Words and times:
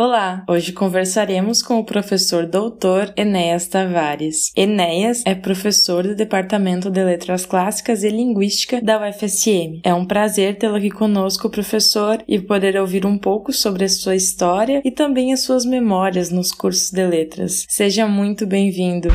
Olá! 0.00 0.44
Hoje 0.48 0.72
conversaremos 0.72 1.60
com 1.60 1.80
o 1.80 1.84
professor 1.84 2.46
doutor 2.46 3.12
Enéas 3.16 3.66
Tavares. 3.66 4.52
Enéas 4.54 5.24
é 5.26 5.34
professor 5.34 6.04
do 6.04 6.14
Departamento 6.14 6.88
de 6.88 7.02
Letras 7.02 7.44
Clássicas 7.44 8.04
e 8.04 8.08
Linguística 8.08 8.80
da 8.80 9.04
UFSM. 9.04 9.80
É 9.82 9.92
um 9.92 10.06
prazer 10.06 10.56
tê-lo 10.56 10.76
aqui 10.76 10.88
conosco, 10.88 11.50
professor, 11.50 12.22
e 12.28 12.38
poder 12.38 12.76
ouvir 12.76 13.04
um 13.04 13.18
pouco 13.18 13.52
sobre 13.52 13.86
a 13.86 13.88
sua 13.88 14.14
história 14.14 14.80
e 14.84 14.92
também 14.92 15.32
as 15.32 15.40
suas 15.40 15.64
memórias 15.64 16.30
nos 16.30 16.52
cursos 16.52 16.92
de 16.92 17.04
letras. 17.04 17.66
Seja 17.68 18.06
muito 18.06 18.46
bem-vindo! 18.46 19.08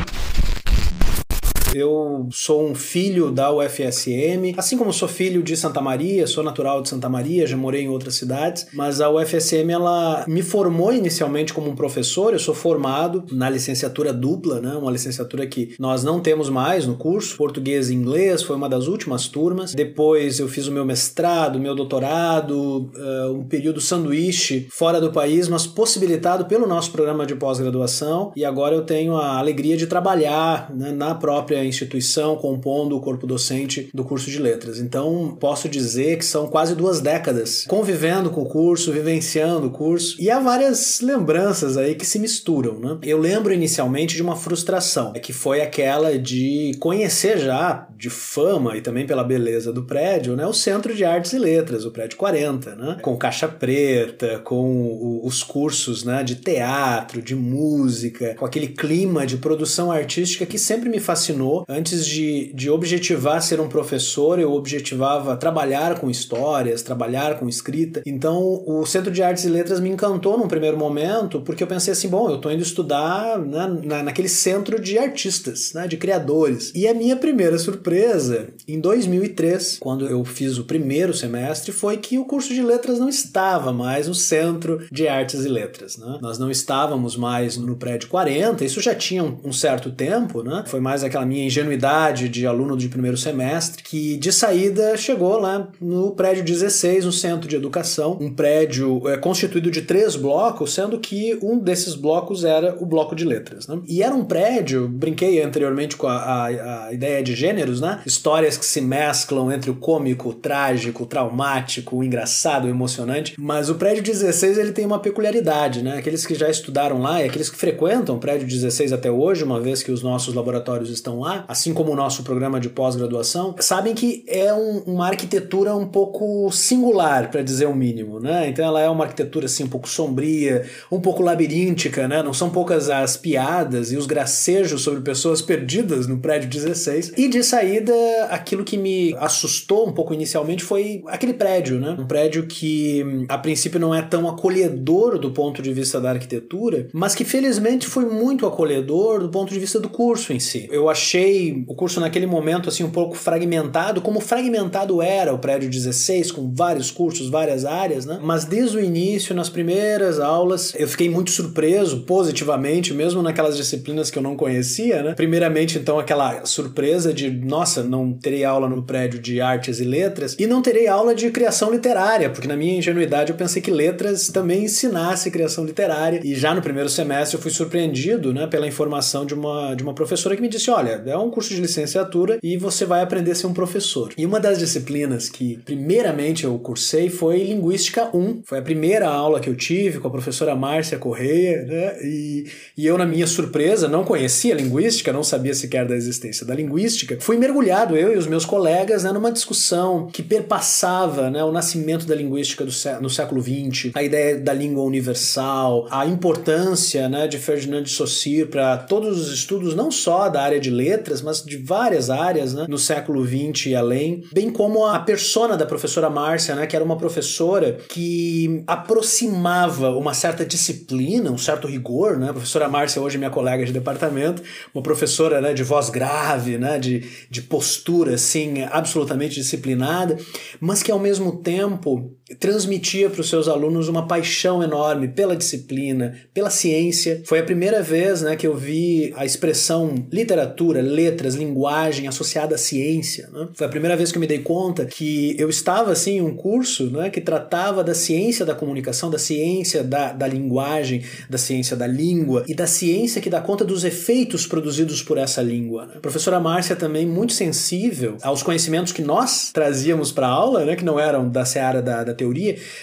Eu 1.74 2.28
sou 2.30 2.64
um 2.64 2.74
filho 2.74 3.32
da 3.32 3.52
UFSM, 3.52 4.54
assim 4.56 4.78
como 4.78 4.92
sou 4.92 5.08
filho 5.08 5.42
de 5.42 5.56
Santa 5.56 5.80
Maria, 5.80 6.26
sou 6.26 6.44
natural 6.44 6.80
de 6.80 6.88
Santa 6.88 7.08
Maria, 7.08 7.46
já 7.46 7.56
morei 7.56 7.82
em 7.82 7.88
outras 7.88 8.14
cidades, 8.14 8.68
mas 8.72 9.00
a 9.00 9.10
UFSM 9.10 9.70
ela 9.70 10.24
me 10.28 10.42
formou 10.42 10.92
inicialmente 10.92 11.52
como 11.52 11.70
um 11.70 11.74
professor. 11.74 12.32
Eu 12.32 12.38
sou 12.38 12.54
formado 12.54 13.24
na 13.32 13.50
licenciatura 13.50 14.12
dupla, 14.12 14.60
né? 14.60 14.74
Uma 14.74 14.90
licenciatura 14.90 15.46
que 15.46 15.74
nós 15.78 16.04
não 16.04 16.20
temos 16.20 16.48
mais 16.48 16.86
no 16.86 16.94
curso, 16.94 17.36
português 17.36 17.90
e 17.90 17.94
inglês, 17.94 18.42
foi 18.42 18.54
uma 18.54 18.68
das 18.68 18.86
últimas 18.86 19.26
turmas. 19.26 19.74
Depois 19.74 20.38
eu 20.38 20.48
fiz 20.48 20.68
o 20.68 20.72
meu 20.72 20.84
mestrado, 20.84 21.58
meu 21.58 21.74
doutorado, 21.74 22.90
uh, 22.94 23.32
um 23.32 23.44
período 23.44 23.80
sanduíche 23.80 24.68
fora 24.70 25.00
do 25.00 25.10
país, 25.10 25.48
mas 25.48 25.66
possibilitado 25.66 26.44
pelo 26.44 26.66
nosso 26.66 26.92
programa 26.92 27.26
de 27.26 27.34
pós-graduação. 27.34 28.32
E 28.36 28.44
agora 28.44 28.74
eu 28.74 28.82
tenho 28.82 29.16
a 29.16 29.38
alegria 29.38 29.76
de 29.76 29.86
trabalhar 29.86 30.72
né, 30.72 30.92
na 30.92 31.14
própria 31.14 31.63
instituição 31.66 32.36
compondo 32.36 32.96
o 32.96 33.00
corpo 33.00 33.26
docente 33.26 33.88
do 33.92 34.04
curso 34.04 34.30
de 34.30 34.38
letras. 34.38 34.78
Então, 34.78 35.36
posso 35.40 35.68
dizer 35.68 36.18
que 36.18 36.24
são 36.24 36.46
quase 36.46 36.74
duas 36.74 37.00
décadas 37.00 37.64
convivendo 37.68 38.30
com 38.30 38.42
o 38.42 38.48
curso, 38.48 38.92
vivenciando 38.92 39.68
o 39.68 39.70
curso, 39.70 40.16
e 40.20 40.30
há 40.30 40.38
várias 40.40 41.00
lembranças 41.00 41.76
aí 41.76 41.94
que 41.94 42.06
se 42.06 42.18
misturam, 42.18 42.78
né? 42.78 42.98
Eu 43.02 43.18
lembro 43.18 43.52
inicialmente 43.52 44.16
de 44.16 44.22
uma 44.22 44.36
frustração, 44.36 45.12
que 45.14 45.32
foi 45.32 45.60
aquela 45.60 46.18
de 46.18 46.72
conhecer 46.80 47.38
já 47.38 47.88
de 47.96 48.10
fama 48.10 48.76
e 48.76 48.80
também 48.80 49.06
pela 49.06 49.24
beleza 49.24 49.72
do 49.72 49.84
prédio, 49.84 50.36
né, 50.36 50.46
o 50.46 50.52
Centro 50.52 50.94
de 50.94 51.04
Artes 51.04 51.32
e 51.32 51.38
Letras, 51.38 51.84
o 51.84 51.90
prédio 51.90 52.16
40, 52.16 52.74
né, 52.74 52.96
com 53.00 53.16
caixa 53.16 53.48
preta, 53.48 54.40
com 54.44 55.20
os 55.22 55.42
cursos, 55.42 56.04
né, 56.04 56.22
de 56.22 56.36
teatro, 56.36 57.22
de 57.22 57.34
música, 57.34 58.34
com 58.34 58.44
aquele 58.44 58.68
clima 58.68 59.26
de 59.26 59.36
produção 59.36 59.90
artística 59.90 60.46
que 60.46 60.58
sempre 60.58 60.88
me 60.88 61.00
fascinou 61.00 61.53
Antes 61.68 62.06
de, 62.06 62.52
de 62.54 62.70
objetivar 62.70 63.42
ser 63.42 63.60
um 63.60 63.68
professor, 63.68 64.38
eu 64.38 64.52
objetivava 64.52 65.36
trabalhar 65.36 65.98
com 66.00 66.10
histórias, 66.10 66.82
trabalhar 66.82 67.38
com 67.38 67.48
escrita. 67.48 68.02
Então, 68.06 68.62
o 68.66 68.84
Centro 68.86 69.10
de 69.10 69.22
Artes 69.22 69.44
e 69.44 69.48
Letras 69.48 69.80
me 69.80 69.90
encantou 69.90 70.38
num 70.38 70.48
primeiro 70.48 70.76
momento, 70.76 71.40
porque 71.40 71.62
eu 71.62 71.66
pensei 71.66 71.92
assim: 71.92 72.08
bom, 72.08 72.28
eu 72.30 72.36
estou 72.36 72.50
indo 72.50 72.62
estudar 72.62 73.38
né, 73.38 73.80
na, 73.84 74.02
naquele 74.02 74.28
centro 74.28 74.80
de 74.80 74.98
artistas, 74.98 75.72
né, 75.74 75.86
de 75.86 75.96
criadores. 75.96 76.72
E 76.74 76.88
a 76.88 76.94
minha 76.94 77.16
primeira 77.16 77.58
surpresa, 77.58 78.48
em 78.66 78.80
2003, 78.80 79.78
quando 79.78 80.06
eu 80.06 80.24
fiz 80.24 80.58
o 80.58 80.64
primeiro 80.64 81.12
semestre, 81.14 81.72
foi 81.72 81.96
que 81.98 82.18
o 82.18 82.24
curso 82.24 82.52
de 82.52 82.62
letras 82.62 82.98
não 82.98 83.08
estava 83.08 83.72
mais 83.72 84.08
no 84.08 84.14
Centro 84.14 84.86
de 84.90 85.06
Artes 85.06 85.44
e 85.44 85.48
Letras. 85.48 85.96
Né? 85.96 86.18
Nós 86.20 86.38
não 86.38 86.50
estávamos 86.50 87.16
mais 87.16 87.56
no 87.56 87.76
prédio 87.76 88.08
40, 88.08 88.64
isso 88.64 88.80
já 88.80 88.94
tinha 88.94 89.22
um, 89.22 89.38
um 89.44 89.52
certo 89.52 89.90
tempo, 89.90 90.42
né? 90.42 90.64
Foi 90.66 90.80
mais 90.80 91.04
aquela 91.04 91.26
minha 91.26 91.43
ingenuidade 91.46 92.28
de 92.28 92.46
aluno 92.46 92.76
de 92.76 92.88
primeiro 92.88 93.16
semestre, 93.16 93.82
que 93.82 94.16
de 94.16 94.32
saída 94.32 94.96
chegou 94.96 95.38
lá 95.38 95.68
no 95.80 96.12
prédio 96.12 96.44
16, 96.44 97.04
no 97.04 97.12
centro 97.12 97.48
de 97.48 97.56
educação, 97.56 98.16
um 98.20 98.32
prédio 98.32 99.08
é, 99.08 99.16
constituído 99.16 99.70
de 99.70 99.82
três 99.82 100.16
blocos, 100.16 100.74
sendo 100.74 100.98
que 100.98 101.38
um 101.42 101.58
desses 101.58 101.94
blocos 101.94 102.44
era 102.44 102.76
o 102.80 102.86
bloco 102.86 103.14
de 103.14 103.24
letras. 103.24 103.66
Né? 103.66 103.78
E 103.86 104.02
era 104.02 104.14
um 104.14 104.24
prédio, 104.24 104.88
brinquei 104.88 105.42
anteriormente 105.42 105.96
com 105.96 106.06
a, 106.06 106.16
a, 106.16 106.86
a, 106.86 106.92
ideia 106.92 107.22
de 107.22 107.34
gêneros, 107.34 107.80
né? 107.80 108.00
Histórias 108.06 108.56
que 108.56 108.64
se 108.64 108.80
mesclam 108.80 109.52
entre 109.52 109.70
o 109.70 109.74
cômico, 109.74 110.30
o 110.30 110.34
trágico, 110.34 111.04
o 111.04 111.06
traumático, 111.06 111.96
o 111.96 112.04
engraçado, 112.04 112.66
o 112.66 112.68
emocionante. 112.68 113.34
Mas 113.38 113.68
o 113.68 113.74
prédio 113.74 114.02
16 114.02 114.58
ele 114.58 114.72
tem 114.72 114.86
uma 114.86 114.98
peculiaridade, 114.98 115.82
né? 115.82 115.98
Aqueles 115.98 116.26
que 116.26 116.34
já 116.34 116.48
estudaram 116.48 117.00
lá 117.00 117.22
e 117.22 117.26
aqueles 117.26 117.50
que 117.50 117.56
frequentam 117.56 118.16
o 118.16 118.18
prédio 118.18 118.46
16 118.46 118.92
até 118.92 119.10
hoje, 119.10 119.44
uma 119.44 119.60
vez 119.60 119.82
que 119.82 119.90
os 119.90 120.02
nossos 120.02 120.34
laboratórios 120.34 120.90
estão 120.90 121.20
lá, 121.20 121.33
assim 121.48 121.72
como 121.72 121.92
o 121.92 121.96
nosso 121.96 122.22
programa 122.22 122.60
de 122.60 122.68
pós-graduação, 122.68 123.54
sabem 123.58 123.94
que 123.94 124.24
é 124.26 124.52
um, 124.52 124.78
uma 124.86 125.06
arquitetura 125.06 125.74
um 125.74 125.86
pouco 125.86 126.50
singular, 126.50 127.30
para 127.30 127.42
dizer 127.42 127.66
o 127.66 127.74
mínimo, 127.74 128.20
né? 128.20 128.48
Então 128.48 128.64
ela 128.64 128.80
é 128.80 128.88
uma 128.88 129.04
arquitetura 129.04 129.46
assim 129.46 129.64
um 129.64 129.68
pouco 129.68 129.88
sombria, 129.88 130.66
um 130.90 131.00
pouco 131.00 131.22
labiríntica, 131.22 132.06
né? 132.06 132.22
Não 132.22 132.32
são 132.32 132.50
poucas 132.50 132.90
as 132.90 133.16
piadas 133.16 133.92
e 133.92 133.96
os 133.96 134.06
gracejos 134.06 134.82
sobre 134.82 135.00
pessoas 135.00 135.40
perdidas 135.42 136.06
no 136.06 136.18
prédio 136.18 136.48
16. 136.48 137.12
E 137.16 137.28
de 137.28 137.42
saída, 137.42 137.94
aquilo 138.30 138.64
que 138.64 138.76
me 138.76 139.14
assustou 139.18 139.88
um 139.88 139.92
pouco 139.92 140.14
inicialmente 140.14 140.62
foi 140.62 141.02
aquele 141.06 141.34
prédio, 141.34 141.78
né? 141.78 141.96
Um 141.98 142.06
prédio 142.06 142.46
que 142.46 143.24
a 143.28 143.38
princípio 143.38 143.80
não 143.80 143.94
é 143.94 144.02
tão 144.02 144.28
acolhedor 144.28 145.18
do 145.18 145.30
ponto 145.30 145.62
de 145.62 145.72
vista 145.72 146.00
da 146.00 146.10
arquitetura, 146.10 146.88
mas 146.92 147.14
que 147.14 147.24
felizmente 147.24 147.86
foi 147.86 148.04
muito 148.04 148.46
acolhedor 148.46 149.20
do 149.20 149.28
ponto 149.28 149.52
de 149.52 149.58
vista 149.58 149.78
do 149.80 149.88
curso 149.88 150.32
em 150.32 150.40
si. 150.40 150.68
Eu 150.70 150.88
achei 150.88 151.13
achei 151.14 151.64
o 151.68 151.74
curso 151.74 152.00
naquele 152.00 152.26
momento 152.26 152.68
assim 152.68 152.82
um 152.82 152.90
pouco 152.90 153.14
fragmentado, 153.14 154.00
como 154.00 154.20
fragmentado 154.20 155.00
era 155.00 155.32
o 155.32 155.38
prédio 155.38 155.70
16, 155.70 156.32
com 156.32 156.52
vários 156.52 156.90
cursos, 156.90 157.28
várias 157.28 157.64
áreas, 157.64 158.04
né? 158.04 158.18
Mas 158.22 158.44
desde 158.44 158.76
o 158.76 158.80
início, 158.80 159.34
nas 159.34 159.48
primeiras 159.48 160.18
aulas, 160.18 160.74
eu 160.76 160.88
fiquei 160.88 161.08
muito 161.08 161.30
surpreso 161.30 162.00
positivamente, 162.00 162.92
mesmo 162.92 163.22
naquelas 163.22 163.56
disciplinas 163.56 164.10
que 164.10 164.18
eu 164.18 164.22
não 164.22 164.36
conhecia, 164.36 165.02
né? 165.02 165.14
Primeiramente, 165.14 165.78
então, 165.78 165.98
aquela 165.98 166.44
surpresa 166.44 167.12
de, 167.12 167.30
nossa, 167.30 167.82
não 167.82 168.12
terei 168.12 168.44
aula 168.44 168.68
no 168.68 168.82
prédio 168.82 169.20
de 169.20 169.40
artes 169.40 169.78
e 169.80 169.84
letras 169.84 170.36
e 170.38 170.46
não 170.46 170.62
terei 170.62 170.88
aula 170.88 171.14
de 171.14 171.30
criação 171.30 171.70
literária, 171.70 172.30
porque 172.30 172.48
na 172.48 172.56
minha 172.56 172.78
ingenuidade 172.78 173.30
eu 173.30 173.36
pensei 173.36 173.62
que 173.62 173.70
letras 173.70 174.28
também 174.28 174.64
ensinasse 174.64 175.30
criação 175.30 175.64
literária. 175.64 176.20
E 176.24 176.34
já 176.34 176.54
no 176.54 176.62
primeiro 176.62 176.88
semestre 176.88 177.36
eu 177.36 177.42
fui 177.42 177.50
surpreendido, 177.50 178.32
né, 178.32 178.46
pela 178.46 178.66
informação 178.66 179.24
de 179.24 179.34
uma, 179.34 179.74
de 179.74 179.82
uma 179.82 179.94
professora 179.94 180.34
que 180.34 180.42
me 180.42 180.48
disse: 180.48 180.70
olha, 180.70 181.03
é 181.06 181.16
um 181.16 181.30
curso 181.30 181.54
de 181.54 181.60
licenciatura 181.60 182.38
e 182.42 182.56
você 182.56 182.84
vai 182.84 183.02
aprender 183.02 183.32
a 183.32 183.34
ser 183.34 183.46
um 183.46 183.54
professor. 183.54 184.12
E 184.16 184.24
uma 184.24 184.40
das 184.40 184.58
disciplinas 184.58 185.28
que 185.28 185.58
primeiramente 185.64 186.44
eu 186.44 186.58
cursei 186.58 187.08
foi 187.08 187.44
Linguística 187.44 188.08
1. 188.14 188.42
Foi 188.44 188.58
a 188.58 188.62
primeira 188.62 189.08
aula 189.08 189.40
que 189.40 189.48
eu 189.48 189.56
tive 189.56 189.98
com 189.98 190.08
a 190.08 190.10
professora 190.10 190.54
Márcia 190.54 190.98
Correia, 190.98 191.62
né? 191.62 191.96
E, 192.02 192.46
e 192.76 192.86
eu, 192.86 192.96
na 192.98 193.06
minha 193.06 193.26
surpresa, 193.26 193.88
não 193.88 194.04
conhecia 194.04 194.54
linguística, 194.54 195.12
não 195.12 195.22
sabia 195.22 195.54
sequer 195.54 195.86
da 195.86 195.94
existência 195.94 196.46
da 196.46 196.54
linguística. 196.54 197.16
Fui 197.20 197.36
mergulhado, 197.36 197.96
eu 197.96 198.12
e 198.12 198.16
os 198.16 198.26
meus 198.26 198.44
colegas, 198.44 199.04
né, 199.04 199.12
numa 199.12 199.32
discussão 199.32 200.08
que 200.12 200.22
perpassava 200.22 201.30
né, 201.30 201.42
o 201.44 201.52
nascimento 201.52 202.06
da 202.06 202.14
linguística 202.14 202.64
do 202.64 202.72
sé 202.72 202.98
no 203.00 203.10
século 203.10 203.42
XX, 203.42 203.90
a 203.94 204.02
ideia 204.02 204.38
da 204.38 204.52
língua 204.52 204.82
universal, 204.82 205.86
a 205.90 206.06
importância 206.06 207.08
né, 207.08 207.26
de 207.26 207.38
Ferdinand 207.38 207.82
de 207.82 207.90
Saussure 207.90 208.46
para 208.46 208.76
todos 208.76 209.20
os 209.20 209.32
estudos, 209.32 209.74
não 209.74 209.90
só 209.90 210.28
da 210.28 210.42
área 210.42 210.60
de 210.60 210.70
letras, 210.70 210.93
letras, 210.94 211.20
mas 211.20 211.42
de 211.42 211.56
várias 211.56 212.10
áreas, 212.10 212.54
né, 212.54 212.66
no 212.68 212.78
século 212.78 213.24
XX 213.24 213.66
e 213.66 213.74
além, 213.74 214.24
bem 214.32 214.50
como 214.50 214.86
a 214.86 214.98
persona 214.98 215.56
da 215.56 215.66
professora 215.66 216.08
Márcia, 216.08 216.54
né, 216.54 216.66
que 216.66 216.76
era 216.76 216.84
uma 216.84 216.96
professora 216.96 217.78
que 217.88 218.62
aproximava 218.66 219.90
uma 219.90 220.14
certa 220.14 220.44
disciplina, 220.44 221.30
um 221.30 221.38
certo 221.38 221.66
rigor, 221.66 222.18
né, 222.18 222.30
a 222.30 222.32
professora 222.32 222.68
Márcia 222.68 223.02
hoje 223.02 223.18
minha 223.18 223.30
colega 223.30 223.64
de 223.64 223.72
departamento, 223.72 224.42
uma 224.74 224.82
professora, 224.82 225.40
né, 225.40 225.52
de 225.52 225.62
voz 225.62 225.90
grave, 225.90 226.58
né, 226.58 226.78
de, 226.78 227.04
de 227.28 227.42
postura, 227.42 228.14
assim, 228.14 228.62
absolutamente 228.70 229.34
disciplinada, 229.34 230.16
mas 230.60 230.82
que 230.82 230.90
ao 230.90 230.98
mesmo 230.98 231.42
tempo 231.42 232.14
transmitia 232.38 233.10
para 233.10 233.20
os 233.20 233.28
seus 233.28 233.48
alunos 233.48 233.88
uma 233.88 234.06
paixão 234.06 234.62
enorme 234.62 235.08
pela 235.08 235.36
disciplina, 235.36 236.16
pela 236.32 236.50
ciência. 236.50 237.22
Foi 237.24 237.38
a 237.38 237.42
primeira 237.42 237.82
vez 237.82 238.22
né, 238.22 238.36
que 238.36 238.46
eu 238.46 238.56
vi 238.56 239.12
a 239.16 239.24
expressão 239.24 240.06
literatura, 240.12 240.80
letras, 240.80 241.34
linguagem 241.34 242.08
associada 242.08 242.54
à 242.54 242.58
ciência. 242.58 243.28
Né? 243.32 243.48
Foi 243.54 243.66
a 243.66 243.70
primeira 243.70 243.96
vez 243.96 244.10
que 244.10 244.18
eu 244.18 244.20
me 244.20 244.26
dei 244.26 244.38
conta 244.38 244.86
que 244.86 245.34
eu 245.38 245.48
estava 245.48 245.92
assim 245.92 246.18
em 246.18 246.20
um 246.20 246.34
curso 246.34 246.90
né, 246.90 247.10
que 247.10 247.20
tratava 247.20 247.82
da 247.82 247.94
ciência 247.94 248.44
da 248.44 248.54
comunicação, 248.54 249.10
da 249.10 249.18
ciência 249.18 249.82
da, 249.82 250.12
da 250.12 250.26
linguagem, 250.26 251.02
da 251.28 251.38
ciência 251.38 251.76
da 251.76 251.86
língua 251.86 252.44
e 252.46 252.54
da 252.54 252.66
ciência 252.66 253.20
que 253.20 253.30
dá 253.30 253.40
conta 253.40 253.64
dos 253.64 253.84
efeitos 253.84 254.46
produzidos 254.46 255.02
por 255.02 255.18
essa 255.18 255.42
língua. 255.42 255.86
Né? 255.86 255.94
A 255.96 256.00
professora 256.00 256.40
Márcia 256.40 256.76
também 256.76 257.06
muito 257.06 257.32
sensível 257.32 258.16
aos 258.22 258.42
conhecimentos 258.42 258.92
que 258.92 259.02
nós 259.02 259.50
trazíamos 259.52 260.12
para 260.12 260.26
a 260.26 260.30
aula, 260.30 260.64
né, 260.64 260.76
que 260.76 260.84
não 260.84 260.98
eram 260.98 261.28
da 261.28 261.44
seara 261.44 261.80
da, 261.80 262.04
da 262.04 262.14
teoria, 262.14 262.23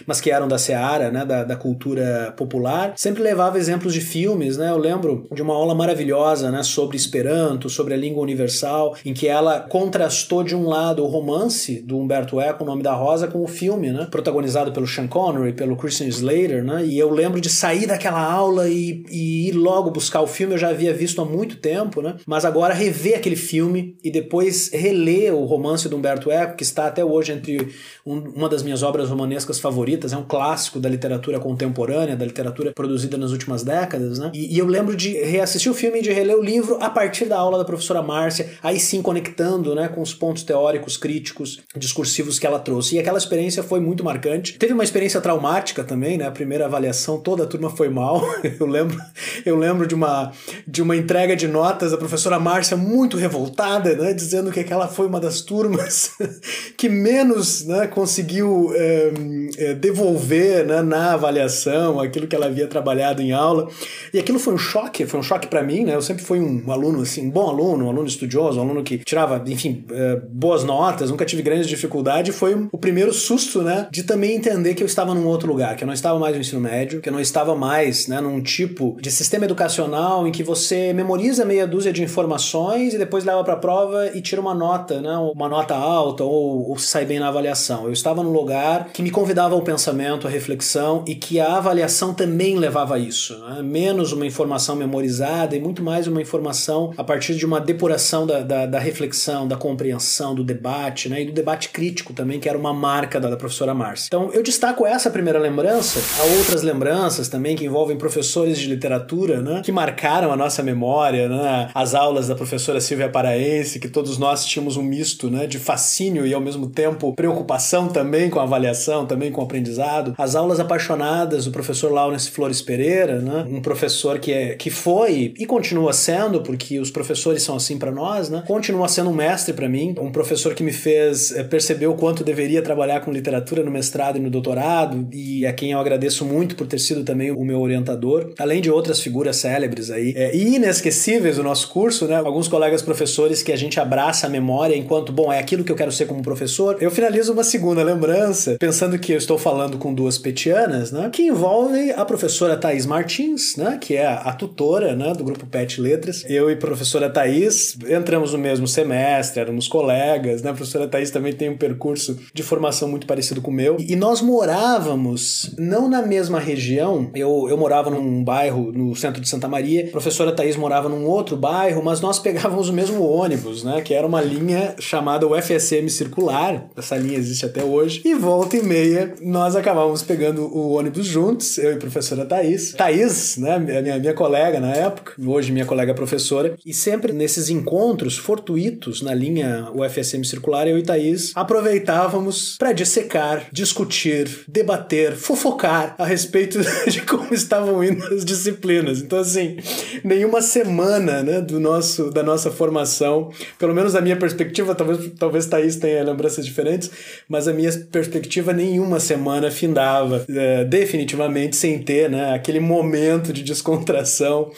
mas 0.06 0.20
que 0.22 0.32
eram 0.32 0.48
da 0.48 0.58
seara, 0.58 1.12
né, 1.12 1.26
da, 1.26 1.44
da 1.44 1.56
cultura 1.56 2.34
popular, 2.38 2.94
sempre 2.96 3.24
levava 3.24 3.58
exemplos 3.58 3.94
de 3.94 4.02
filmes, 4.02 4.58
né? 4.58 4.70
Eu 4.70 4.78
lembro 4.78 5.28
de 5.32 5.42
uma 5.42 5.54
aula 5.54 5.74
maravilhosa, 5.74 6.52
né, 6.52 6.64
sobre 6.64 6.98
Esperanto, 6.98 7.70
sobre 7.70 7.94
a 7.94 7.98
língua 7.98 8.22
universal, 8.22 8.96
em 9.06 9.14
que 9.14 9.28
ela 9.28 9.62
contrastou 9.62 10.44
de 10.44 10.56
um 10.56 10.68
lado 10.68 11.04
o 11.04 11.08
romance 11.08 11.82
do 11.82 11.98
Humberto 11.98 12.40
Eco, 12.40 12.64
O 12.64 12.68
Nome 12.68 12.84
da 12.84 12.94
Rosa, 12.94 13.28
com 13.28 13.44
o 13.44 13.48
filme, 13.48 13.92
né, 13.92 14.08
protagonizado 14.10 14.72
pelo 14.72 14.88
Sean 14.88 15.08
Connery, 15.08 15.54
pelo 15.54 15.76
Christian 15.76 16.08
Slater, 16.08 16.64
né? 16.64 16.86
E 16.86 16.98
eu 16.98 17.10
lembro 17.10 17.40
de 17.40 17.50
sair 17.50 17.88
daquela 17.88 18.22
aula 18.22 18.68
e, 18.70 19.04
e 19.10 19.48
ir 19.48 19.54
logo 19.54 19.92
buscar 19.92 20.22
o 20.22 20.28
filme, 20.28 20.54
eu 20.54 20.58
já 20.58 20.70
havia 20.70 20.94
visto 20.94 21.22
há 21.22 21.26
muito 21.26 21.58
tempo, 21.58 22.02
né? 22.02 22.16
Mas 22.26 22.46
agora 22.46 22.74
rever 22.74 23.18
aquele 23.18 23.36
filme 23.36 23.98
e 24.04 24.12
depois 24.12 24.70
reler 24.72 25.34
o 25.34 25.46
romance 25.46 25.88
do 25.88 25.96
Humberto 25.96 26.32
Eco, 26.32 26.56
que 26.56 26.64
está 26.64 26.88
até 26.88 27.04
hoje 27.04 27.32
entre 27.32 27.70
um, 28.06 28.18
uma 28.36 28.50
das 28.50 28.64
minhas 28.64 28.84
obras 28.84 29.10
romanescas 29.22 29.60
favoritas, 29.60 30.12
é 30.14 30.18
um 30.18 30.24
clássico 30.24 30.80
da 30.80 30.90
literatura 30.90 31.40
contemporânea, 31.40 32.16
da 32.16 32.26
literatura 32.26 32.72
produzida 32.74 33.18
nas 33.18 33.32
últimas 33.32 33.64
décadas, 33.64 34.18
né? 34.18 34.32
E, 34.34 34.56
e 34.56 34.58
eu 34.58 34.66
lembro 34.66 34.96
de 34.96 35.14
reassistir 35.14 35.72
o 35.72 35.76
filme 35.76 36.00
e 36.00 36.02
de 36.02 36.12
reler 36.12 36.36
o 36.36 36.42
livro 36.42 36.78
a 36.82 36.90
partir 36.90 37.26
da 37.26 37.38
aula 37.38 37.58
da 37.58 37.66
professora 37.66 38.02
Márcia, 38.02 38.50
aí 38.64 38.80
sim 38.80 39.02
conectando, 39.02 39.76
né, 39.76 39.88
com 39.88 40.02
os 40.02 40.14
pontos 40.14 40.44
teóricos, 40.44 40.98
críticos, 40.98 41.60
discursivos 41.76 42.40
que 42.40 42.48
ela 42.48 42.60
trouxe. 42.60 42.96
E 42.96 43.00
aquela 43.00 43.18
experiência 43.18 43.62
foi 43.62 43.80
muito 43.80 44.04
marcante. 44.04 44.58
Teve 44.58 44.74
uma 44.74 44.84
experiência 44.84 45.22
traumática 45.22 45.84
também, 45.84 46.18
né? 46.18 46.26
A 46.26 46.32
primeira 46.32 46.66
avaliação, 46.66 47.20
toda 47.20 47.44
a 47.44 47.48
turma 47.48 47.70
foi 47.70 47.90
mal. 47.90 48.22
Eu 48.60 48.68
lembro, 48.68 48.98
eu 49.46 49.56
lembro 49.58 49.88
de 49.88 49.96
uma 49.96 50.32
de 50.68 50.82
uma 50.82 50.96
entrega 50.96 51.36
de 51.36 51.48
notas 51.48 51.92
da 51.92 51.98
professora 51.98 52.40
Márcia 52.40 52.78
muito 52.78 53.18
revoltada, 53.18 53.96
né, 53.96 54.14
dizendo 54.14 54.52
que 54.52 54.60
aquela 54.60 54.88
foi 54.88 55.08
uma 55.08 55.20
das 55.20 55.42
turmas 55.42 56.12
que 56.78 56.90
menos, 56.90 57.66
né, 57.66 57.88
conseguiu 57.88 58.72
é, 58.76 59.11
é, 59.58 59.74
devolver 59.74 60.66
né, 60.66 60.82
na 60.82 61.14
avaliação 61.14 62.00
aquilo 62.00 62.28
que 62.28 62.36
ela 62.36 62.48
havia 62.48 62.68
trabalhado 62.68 63.22
em 63.22 63.32
aula. 63.32 63.68
E 64.14 64.20
aquilo 64.20 64.40
foi 64.40 64.54
um 64.54 64.58
choque, 64.58 65.06
foi 65.06 65.20
um 65.20 65.24
choque 65.24 65.48
para 65.48 65.64
mim, 65.64 65.86
né? 65.86 65.96
Eu 65.96 66.02
sempre 66.02 66.24
fui 66.24 66.40
um 66.40 66.72
aluno 66.72 67.02
assim, 67.02 67.28
um 67.28 67.30
bom 67.30 67.50
aluno, 67.50 67.86
um 67.86 67.90
aluno 67.90 68.08
estudioso, 68.08 68.60
um 68.60 68.64
aluno 68.64 68.84
que 68.84 69.00
tirava, 69.00 69.44
enfim, 69.48 69.86
é, 69.92 70.22
boas 70.30 70.64
notas, 70.64 71.12
nunca 71.12 71.26
tive 71.26 71.42
grandes 71.42 71.68
dificuldades. 71.68 72.36
Foi 72.36 72.68
o 72.72 72.78
primeiro 72.78 73.14
susto, 73.14 73.62
né, 73.62 73.88
de 73.92 74.04
também 74.04 74.36
entender 74.36 74.74
que 74.74 74.84
eu 74.84 74.88
estava 74.88 75.14
num 75.14 75.26
outro 75.28 75.48
lugar, 75.48 75.76
que 75.76 75.84
eu 75.84 75.88
não 75.88 75.94
estava 75.94 76.18
mais 76.20 76.36
no 76.36 76.42
ensino 76.42 76.62
médio, 76.62 77.02
que 77.02 77.10
eu 77.10 77.14
não 77.14 77.20
estava 77.20 77.56
mais, 77.56 78.08
né, 78.08 78.20
num 78.20 78.42
tipo 78.42 78.98
de 79.02 79.12
sistema 79.12 79.46
educacional 79.46 80.28
em 80.28 80.32
que 80.32 80.44
você 80.44 80.94
memoriza 80.94 81.46
meia 81.46 81.68
dúzia 81.68 81.92
de 81.92 82.04
informações 82.04 82.94
e 82.94 82.98
depois 82.98 83.24
leva 83.24 83.44
para 83.44 83.54
a 83.54 83.58
prova 83.58 84.12
e 84.14 84.22
tira 84.22 84.42
uma 84.42 84.54
nota, 84.54 85.02
né, 85.02 85.16
uma 85.36 85.50
nota 85.50 85.76
alta 85.76 86.24
ou, 86.24 86.70
ou 86.70 86.78
sai 86.78 87.06
bem 87.06 87.20
na 87.20 87.28
avaliação. 87.28 87.86
Eu 87.86 87.94
estava 87.94 88.24
num 88.24 88.32
lugar 88.32 88.90
que 88.94 89.01
me 89.02 89.12
convidava 89.12 89.56
ao 89.56 89.62
pensamento, 89.62 90.28
à 90.28 90.30
reflexão 90.30 91.04
e 91.08 91.16
que 91.16 91.40
a 91.40 91.58
avaliação 91.58 92.14
também 92.14 92.58
levava 92.58 92.96
a 92.96 93.00
isso. 93.00 93.38
Né? 93.40 93.62
Menos 93.62 94.12
uma 94.12 94.26
informação 94.26 94.76
memorizada 94.76 95.56
e 95.56 95.60
muito 95.60 95.84
mais 95.84 96.08
uma 96.08 96.22
informação 96.22 96.94
a 96.98 97.04
partir 97.04 97.36
de 97.36 97.46
uma 97.46 97.60
depuração 97.60 98.26
da, 98.26 98.42
da, 98.42 98.66
da 98.66 98.80
reflexão, 98.80 99.48
da 99.48 99.56
compreensão, 99.56 100.36
do 100.36 100.44
debate 100.44 101.10
né? 101.10 101.22
e 101.22 101.26
do 101.26 101.32
debate 101.32 101.70
crítico 101.70 102.14
também, 102.14 102.40
que 102.40 102.48
era 102.48 102.58
uma 102.58 102.74
marca 102.74 103.20
da, 103.20 103.30
da 103.30 103.38
professora 103.38 103.74
Márcia. 103.74 104.08
Então 104.08 104.32
eu 104.34 104.44
destaco 104.44 104.86
essa 104.86 105.10
primeira 105.10 105.40
lembrança, 105.40 106.00
há 106.20 106.38
outras 106.38 106.62
lembranças 106.62 107.28
também 107.28 107.56
que 107.56 107.66
envolvem 107.66 107.98
professores 107.98 108.60
de 108.60 108.68
literatura 108.68 109.42
né? 109.42 109.62
que 109.64 109.72
marcaram 109.72 110.32
a 110.32 110.38
nossa 110.38 110.62
memória, 110.62 111.28
né? 111.28 111.70
as 111.74 111.96
aulas 111.96 112.28
da 112.28 112.36
professora 112.36 112.80
Silvia 112.80 113.10
Paraense, 113.10 113.80
que 113.80 113.88
todos 113.88 114.18
nós 114.18 114.46
tínhamos 114.46 114.78
um 114.78 114.84
misto 114.84 115.30
né? 115.30 115.48
de 115.48 115.60
fascínio 115.60 116.26
e 116.26 116.34
ao 116.34 116.42
mesmo 116.42 116.68
tempo 116.68 117.14
preocupação 117.14 117.88
também 117.88 118.30
com 118.30 118.40
a 118.40 118.44
avaliação, 118.44 118.91
também 119.06 119.32
com 119.32 119.42
o 119.42 119.44
aprendizado. 119.44 120.14
As 120.18 120.36
aulas 120.36 120.60
apaixonadas 120.60 121.46
do 121.46 121.52
professor 121.52 121.92
Laurence 121.92 122.30
Flores 122.30 122.62
Pereira, 122.62 123.20
né? 123.20 123.46
um 123.50 123.62
professor 123.62 124.20
que, 124.20 124.32
é, 124.32 124.56
que 124.56 124.70
foi 124.70 125.34
e 125.38 125.46
continua 125.46 125.94
sendo, 125.94 126.42
porque 126.42 126.80
os 126.80 126.92
professores 126.92 127.44
são 127.44 127.56
assim 127.56 127.78
para 127.78 127.92
nós, 127.92 128.30
né? 128.30 128.44
continua 128.46 128.88
sendo 128.88 129.10
um 129.10 129.14
mestre 129.14 129.54
para 129.54 129.68
mim, 129.68 129.96
um 130.00 130.12
professor 130.12 130.54
que 130.54 130.64
me 130.64 130.72
fez 130.72 131.32
é, 131.32 131.44
perceber 131.44 131.88
o 131.88 131.96
quanto 131.96 132.24
deveria 132.24 132.62
trabalhar 132.62 133.02
com 133.02 133.12
literatura 133.12 133.64
no 133.64 133.72
mestrado 133.72 134.18
e 134.18 134.20
no 134.20 134.30
doutorado, 134.30 135.08
e 135.12 135.46
a 135.46 135.54
quem 135.54 135.72
eu 135.72 135.80
agradeço 135.80 136.26
muito 136.26 136.56
por 136.56 136.68
ter 136.68 136.80
sido 136.80 137.04
também 137.04 137.32
o 137.32 137.44
meu 137.44 137.60
orientador, 137.60 138.34
além 138.38 138.62
de 138.62 138.70
outras 138.70 139.02
figuras 139.02 139.38
célebres 139.38 139.90
aí, 139.90 140.14
é, 140.16 140.36
e 140.36 140.56
inesquecíveis 140.56 141.38
do 141.38 141.44
nosso 141.44 141.70
curso, 141.70 142.08
né? 142.08 142.16
alguns 142.16 142.48
colegas 142.48 142.82
professores 142.82 143.42
que 143.42 143.52
a 143.52 143.56
gente 143.56 143.80
abraça 143.80 144.28
a 144.28 144.30
memória 144.30 144.76
enquanto, 144.76 145.12
bom, 145.12 145.32
é 145.32 145.40
aquilo 145.40 145.64
que 145.64 145.72
eu 145.72 145.76
quero 145.76 145.92
ser 145.92 146.06
como 146.06 146.22
professor. 146.22 146.78
Eu 146.80 146.92
finalizo 146.92 147.34
uma 147.34 147.44
segunda 147.44 147.84
lembrança, 147.84 148.58
pensando 148.82 148.98
que 148.98 149.14
eu 149.14 149.18
estou 149.18 149.38
falando 149.38 149.78
com 149.78 149.94
duas 149.94 150.18
petianas, 150.18 150.92
né, 150.92 151.08
que 151.14 151.28
envolve 151.28 151.92
a 151.92 152.04
professora 152.04 152.58
Thais 152.58 152.84
Martins, 152.84 153.56
né, 153.56 153.78
que 153.80 153.96
é 153.96 154.08
a, 154.08 154.34
tutora, 154.34 154.96
né, 154.96 155.14
do 155.14 155.24
grupo 155.24 155.46
PET 155.46 155.80
Letras. 155.80 156.26
Eu 156.28 156.50
e 156.50 156.54
a 156.54 156.58
professora 156.58 157.08
Thais 157.08 157.78
entramos 157.88 158.34
no 158.34 158.40
mesmo 158.40 158.68
semestre, 158.68 159.40
éramos 159.40 159.68
colegas, 159.68 160.42
né, 160.42 160.50
a 160.50 160.54
professora 160.56 160.88
Thais 160.88 161.12
também 161.12 161.32
tem 161.32 161.48
um 161.48 161.58
percurso 161.58 162.18
de 162.34 162.42
formação 162.42 162.90
muito 162.90 163.06
parecido 163.06 163.40
com 163.40 163.52
o 163.52 163.54
meu, 163.54 163.78
e 163.80 163.96
nós 163.96 164.20
morávamos 164.20 165.54
não 165.60 165.88
na 165.88 166.02
mesma 166.02 166.40
região, 166.40 167.12
eu, 167.14 167.46
eu 167.50 167.58
morava 167.58 167.92
num 167.92 168.24
bairro 168.24 168.72
no 168.72 168.96
centro 168.96 169.22
de 169.22 169.30
Santa 169.30 169.48
Maria, 169.48 169.86
a 169.86 169.92
professora 169.92 170.32
Thais 170.32 170.56
morava 170.56 170.90
num 170.90 171.06
outro 171.06 171.38
bairro, 171.38 171.84
mas 171.84 172.02
nós 172.02 172.18
pegávamos 172.18 172.68
o 172.68 172.74
mesmo 172.74 173.04
ônibus, 173.04 173.64
né, 173.64 173.80
que 173.82 173.94
era 173.94 174.08
uma 174.08 174.22
linha 174.22 174.74
chamada 174.80 175.28
UFSM 175.28 175.88
Circular, 175.88 176.66
essa 176.76 176.98
linha 176.98 177.20
existe 177.20 177.46
até 177.46 177.64
hoje, 177.64 178.02
e 178.04 178.16
volta 178.16 178.58
e 178.58 178.71
meia 178.72 179.14
nós 179.22 179.56
acabávamos 179.56 180.02
pegando 180.02 180.44
o 180.44 180.72
ônibus 180.72 181.06
juntos, 181.06 181.58
eu 181.58 181.72
e 181.72 181.76
a 181.76 181.78
professora 181.78 182.26
Thaís. 182.26 182.72
Thaís, 182.72 183.36
né, 183.38 183.60
minha, 183.60 184.00
minha 184.00 184.14
colega 184.14 184.60
na 184.62 184.72
época, 184.72 185.14
hoje 185.22 185.52
minha 185.52 185.66
colega 185.66 185.94
professora, 185.94 186.56
e 186.66 186.74
sempre 186.74 187.12
nesses 187.12 187.50
encontros 187.50 188.18
fortuitos 188.18 189.02
na 189.02 189.14
linha 189.14 189.68
UFSM 189.76 190.24
circular, 190.24 190.68
eu 190.68 190.78
e 190.78 190.84
Thaís 190.84 191.34
aproveitávamos 191.36 192.56
para 192.58 192.72
dissecar, 192.72 193.48
discutir, 193.52 194.46
debater, 194.48 195.16
fofocar 195.16 195.96
a 195.98 196.06
respeito 196.06 196.60
de 196.88 197.02
como 197.02 197.34
estavam 197.34 197.84
indo 197.84 198.04
as 198.14 198.24
disciplinas. 198.24 199.02
Então, 199.02 199.20
assim, 199.20 199.58
nenhuma 200.04 200.42
semana 200.42 201.22
né, 201.22 201.42
do 201.42 201.60
nosso, 201.60 202.10
da 202.10 202.24
nossa 202.24 202.50
formação, 202.50 203.32
pelo 203.60 203.74
menos 203.74 203.94
da 203.94 204.02
minha 204.02 204.16
perspectiva, 204.16 204.74
talvez, 204.74 205.12
talvez 205.20 205.46
Thaís 205.46 205.76
tenha 205.76 206.04
lembranças 206.04 206.46
diferentes, 206.46 206.90
mas 207.28 207.50
a 207.50 207.54
minha 207.54 207.72
perspectiva, 207.92 208.54
nenhuma 208.62 209.00
semana 209.00 209.50
findava 209.50 210.26
é, 210.30 210.64
definitivamente 210.64 211.56
sem 211.56 211.80
ter 211.80 212.10
né, 212.10 212.34
aquele 212.34 212.60
momento 212.60 213.34
de 213.34 213.42
descontração 213.42 214.52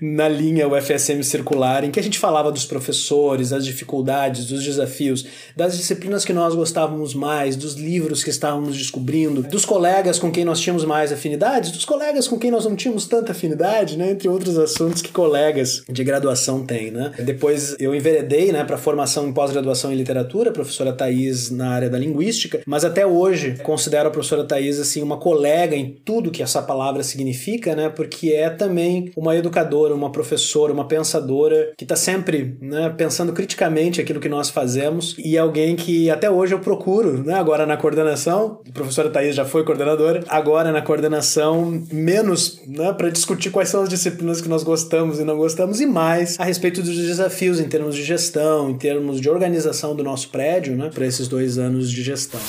na 0.00 0.28
linha 0.28 0.68
UFSM 0.68 1.22
circular, 1.22 1.82
em 1.84 1.90
que 1.90 1.98
a 1.98 2.02
gente 2.02 2.18
falava 2.18 2.52
dos 2.52 2.64
professores, 2.64 3.50
das 3.50 3.64
dificuldades, 3.64 4.46
dos 4.46 4.62
desafios, 4.62 5.26
das 5.56 5.76
disciplinas 5.76 6.24
que 6.24 6.32
nós 6.32 6.54
gostávamos 6.54 7.14
mais, 7.14 7.56
dos 7.56 7.74
livros 7.74 8.22
que 8.22 8.30
estávamos 8.30 8.76
descobrindo, 8.76 9.42
dos 9.42 9.64
colegas 9.64 10.18
com 10.18 10.30
quem 10.30 10.44
nós 10.44 10.60
tínhamos 10.60 10.84
mais 10.84 11.12
afinidades, 11.12 11.70
dos 11.70 11.84
colegas 11.84 12.28
com 12.28 12.38
quem 12.38 12.50
nós 12.50 12.64
não 12.64 12.76
tínhamos 12.76 13.06
tanta 13.06 13.32
afinidade, 13.32 13.96
né, 13.96 14.10
entre 14.10 14.28
outros 14.28 14.58
assuntos 14.58 15.02
que 15.02 15.10
colegas 15.10 15.82
de 15.88 16.04
graduação 16.04 16.64
têm. 16.64 16.90
Né. 16.90 17.12
Depois 17.18 17.74
eu 17.80 17.94
enveredei 17.94 18.52
né, 18.52 18.62
para 18.62 18.78
formação 18.78 19.26
em 19.28 19.32
pós-graduação 19.32 19.92
em 19.92 19.96
literatura, 19.96 20.52
professora 20.52 20.92
Thais 20.92 21.50
na 21.50 21.70
área 21.70 21.90
da 21.90 21.98
linguística, 21.98 22.60
mas 22.66 22.84
até 22.84 23.06
hoje 23.06 23.47
considero 23.62 24.08
a 24.08 24.10
professora 24.10 24.44
Thais 24.44 24.78
assim 24.78 25.02
uma 25.02 25.16
colega 25.16 25.76
em 25.76 25.96
tudo 26.04 26.30
que 26.30 26.42
essa 26.42 26.62
palavra 26.62 27.02
significa, 27.02 27.74
né? 27.74 27.88
Porque 27.88 28.30
é 28.30 28.50
também 28.50 29.10
uma 29.16 29.36
educadora, 29.36 29.94
uma 29.94 30.10
professora, 30.10 30.72
uma 30.72 30.86
pensadora 30.86 31.72
que 31.76 31.84
está 31.84 31.96
sempre, 31.96 32.56
né, 32.60 32.92
pensando 32.96 33.32
criticamente 33.32 34.00
aquilo 34.00 34.20
que 34.20 34.28
nós 34.28 34.50
fazemos 34.50 35.14
e 35.18 35.36
alguém 35.36 35.76
que 35.76 36.10
até 36.10 36.30
hoje 36.30 36.54
eu 36.54 36.60
procuro, 36.60 37.22
né? 37.24 37.34
Agora 37.34 37.66
na 37.66 37.76
coordenação, 37.76 38.60
a 38.68 38.72
professora 38.72 39.10
Thais 39.10 39.34
já 39.34 39.44
foi 39.44 39.64
coordenadora, 39.64 40.24
agora 40.28 40.72
na 40.72 40.82
coordenação 40.82 41.82
menos, 41.92 42.60
né, 42.66 42.92
para 42.92 43.10
discutir 43.10 43.50
quais 43.50 43.68
são 43.68 43.82
as 43.82 43.88
disciplinas 43.88 44.40
que 44.40 44.48
nós 44.48 44.62
gostamos 44.62 45.18
e 45.18 45.24
não 45.24 45.36
gostamos 45.36 45.80
e 45.80 45.86
mais 45.86 46.38
a 46.38 46.44
respeito 46.44 46.82
dos 46.82 46.96
desafios 46.96 47.60
em 47.60 47.68
termos 47.68 47.94
de 47.94 48.02
gestão, 48.02 48.70
em 48.70 48.78
termos 48.78 49.20
de 49.20 49.28
organização 49.28 49.94
do 49.94 50.02
nosso 50.02 50.30
prédio, 50.30 50.76
né, 50.76 50.90
para 50.92 51.06
esses 51.06 51.28
dois 51.28 51.58
anos 51.58 51.90
de 51.90 52.02
gestão. 52.02 52.40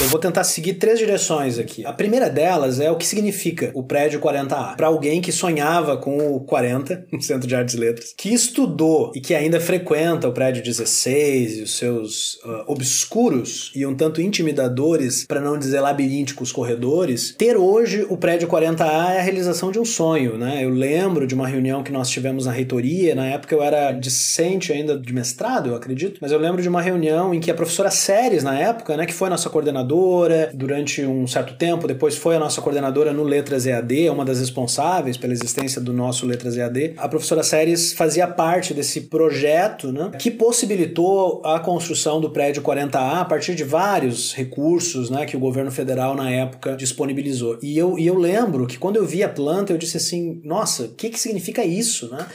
Eu 0.00 0.06
vou 0.06 0.20
tentar 0.20 0.44
seguir 0.44 0.74
três 0.74 0.96
direções 0.96 1.58
aqui. 1.58 1.84
A 1.84 1.92
primeira 1.92 2.30
delas 2.30 2.78
é 2.78 2.88
o 2.88 2.94
que 2.94 3.04
significa 3.04 3.72
o 3.74 3.82
prédio 3.82 4.20
40A. 4.20 4.76
Para 4.76 4.86
alguém 4.86 5.20
que 5.20 5.32
sonhava 5.32 5.96
com 5.96 6.36
o 6.36 6.40
40, 6.40 7.06
no 7.10 7.20
Centro 7.20 7.48
de 7.48 7.54
Artes 7.56 7.74
e 7.74 7.78
Letras, 7.78 8.14
que 8.16 8.32
estudou 8.32 9.10
e 9.12 9.20
que 9.20 9.34
ainda 9.34 9.58
frequenta 9.60 10.28
o 10.28 10.32
prédio 10.32 10.62
16 10.62 11.58
e 11.58 11.62
os 11.62 11.76
seus 11.76 12.34
uh, 12.44 12.62
obscuros 12.68 13.72
e 13.74 13.84
um 13.84 13.92
tanto 13.92 14.22
intimidadores, 14.22 15.26
para 15.26 15.40
não 15.40 15.58
dizer 15.58 15.80
labirínticos 15.80 16.52
corredores, 16.52 17.34
ter 17.36 17.56
hoje 17.56 18.06
o 18.08 18.16
prédio 18.16 18.46
40A 18.46 19.10
é 19.10 19.18
a 19.18 19.22
realização 19.22 19.72
de 19.72 19.80
um 19.80 19.84
sonho, 19.84 20.38
né? 20.38 20.64
Eu 20.64 20.70
lembro 20.70 21.26
de 21.26 21.34
uma 21.34 21.48
reunião 21.48 21.82
que 21.82 21.90
nós 21.90 22.08
tivemos 22.08 22.46
na 22.46 22.52
reitoria, 22.52 23.16
na 23.16 23.26
época 23.26 23.52
eu 23.52 23.64
era 23.64 23.90
discente 23.90 24.72
ainda 24.72 24.96
de 24.96 25.12
mestrado, 25.12 25.70
eu 25.70 25.74
acredito, 25.74 26.20
mas 26.22 26.30
eu 26.30 26.38
lembro 26.38 26.62
de 26.62 26.68
uma 26.68 26.80
reunião 26.80 27.34
em 27.34 27.40
que 27.40 27.50
a 27.50 27.54
professora 27.54 27.90
Séries, 27.90 28.44
na 28.44 28.56
época, 28.56 28.96
né, 28.96 29.04
que 29.04 29.12
foi 29.12 29.28
nossa 29.28 29.50
coordenadora 29.50 29.87
coordenadora 29.88 30.50
durante 30.52 31.04
um 31.04 31.26
certo 31.26 31.54
tempo, 31.54 31.86
depois 31.86 32.16
foi 32.16 32.36
a 32.36 32.38
nossa 32.38 32.60
coordenadora 32.60 33.12
no 33.12 33.22
Letras 33.22 33.66
EAD, 33.66 34.10
uma 34.10 34.24
das 34.24 34.40
responsáveis 34.40 35.16
pela 35.16 35.32
existência 35.32 35.80
do 35.80 35.92
nosso 35.92 36.26
Letras 36.26 36.56
EAD. 36.56 36.94
A 36.96 37.08
professora 37.08 37.42
Séries 37.42 37.92
fazia 37.92 38.26
parte 38.26 38.74
desse 38.74 39.02
projeto, 39.02 39.90
né, 39.90 40.10
que 40.18 40.30
possibilitou 40.30 41.42
a 41.44 41.58
construção 41.58 42.20
do 42.20 42.30
prédio 42.30 42.62
40A 42.62 43.20
a 43.20 43.24
partir 43.24 43.54
de 43.54 43.64
vários 43.64 44.34
recursos, 44.34 45.08
né, 45.08 45.24
que 45.24 45.36
o 45.36 45.40
governo 45.40 45.70
federal 45.70 46.14
na 46.14 46.30
época 46.30 46.76
disponibilizou. 46.76 47.58
E 47.62 47.76
eu, 47.78 47.98
e 47.98 48.06
eu 48.06 48.18
lembro 48.18 48.66
que 48.66 48.78
quando 48.78 48.96
eu 48.96 49.06
vi 49.06 49.22
a 49.22 49.28
planta, 49.28 49.72
eu 49.72 49.78
disse 49.78 49.96
assim, 49.96 50.40
nossa, 50.44 50.84
o 50.84 50.88
que, 50.88 51.08
que 51.08 51.18
significa 51.18 51.64
isso, 51.64 52.08
né? 52.10 52.26